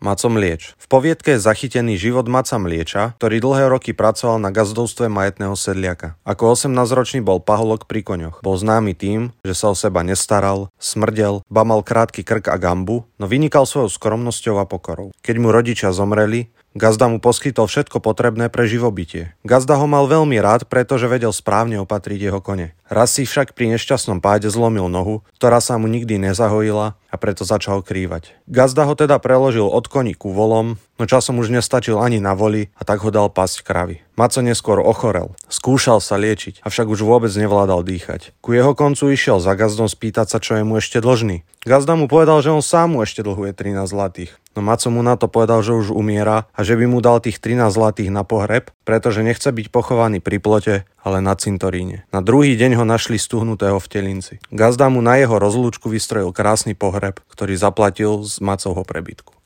[0.00, 0.72] Maco Mlieč.
[0.80, 6.16] V poviedke je zachytený život Maca Mlieča, ktorý dlhé roky pracoval na gazdovstve majetného sedliaka.
[6.24, 8.40] Ako 18-ročný bol paholok pri koňoch.
[8.40, 13.04] Bol známy tým, že sa o seba nestaral, smrdel, ba mal krátky krk a gambu,
[13.20, 15.12] no vynikal svojou skromnosťou a pokorou.
[15.20, 19.34] Keď mu rodičia zomreli, Gazda mu poskytol všetko potrebné pre živobytie.
[19.42, 22.78] Gazda ho mal veľmi rád, pretože vedel správne opatriť jeho kone.
[22.86, 27.42] Raz si však pri nešťastnom páde zlomil nohu, ktorá sa mu nikdy nezahojila a preto
[27.42, 28.38] začal krývať.
[28.46, 32.70] Gazda ho teda preložil od koní ku volom, no časom už nestačil ani na voli
[32.78, 34.06] a tak ho dal pasť kravy.
[34.14, 38.32] Maco neskôr ochorel, skúšal sa liečiť, avšak už vôbec nevládal dýchať.
[38.40, 41.44] Ku jeho koncu išiel za gazdom spýtať sa, čo je mu ešte dlžný.
[41.66, 44.32] Gazda mu povedal, že on sám mu ešte dlhuje 13 zlatých.
[44.56, 47.38] No Maco mu na to povedal, že už umiera a že by mu dal tých
[47.38, 50.74] 13 zlatých na pohreb, pretože nechce byť pochovaný pri plote,
[51.04, 52.08] ale na cintoríne.
[52.10, 54.34] Na druhý deň ho našli stuhnutého v telinci.
[54.50, 59.39] Gazda mu na jeho rozlúčku vystrojil krásny pohreb, ktorý zaplatil z Macovho prebytku.